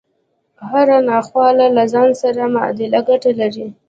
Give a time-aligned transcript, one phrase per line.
[0.69, 3.67] هره ناخواله له ځان سره معادل ګټه لري